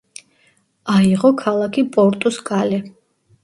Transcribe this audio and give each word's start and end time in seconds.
აიღო 0.93 1.31
ქალაქი 1.43 1.87
პორტუს 1.99 2.43
კალე. 2.51 2.85